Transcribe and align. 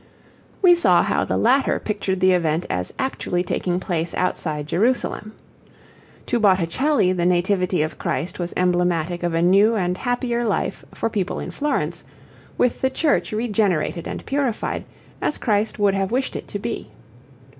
We 0.63 0.73
saw 0.73 1.03
how 1.03 1.25
the 1.25 1.37
latter 1.37 1.77
pictured 1.77 2.21
the 2.21 2.31
event 2.31 2.65
as 2.71 2.91
actually 2.97 3.43
taking 3.43 3.79
place 3.79 4.15
outside 4.15 4.65
Jerusalem. 4.65 5.33
To 6.25 6.39
Botticelli 6.39 7.11
the 7.13 7.27
Nativity 7.27 7.83
of 7.83 7.99
Christ 7.99 8.39
was 8.39 8.51
emblematic 8.57 9.21
of 9.21 9.35
a 9.35 9.43
new 9.43 9.75
and 9.75 9.95
happier 9.95 10.43
life 10.43 10.83
for 10.91 11.07
people 11.07 11.39
in 11.39 11.51
Florence, 11.51 12.03
with 12.57 12.81
the 12.81 12.89
Church 12.89 13.31
regenerated 13.31 14.07
and 14.07 14.25
purified, 14.25 14.85
as 15.21 15.37
Christ 15.37 15.77
would 15.77 15.93
have 15.93 16.11
wished 16.11 16.35
it 16.35 16.47
to 16.47 16.57
be. 16.57 16.89